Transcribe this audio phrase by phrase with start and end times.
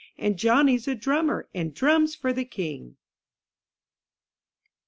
[0.17, 2.95] And Johnny's a drummer, and drums for the king.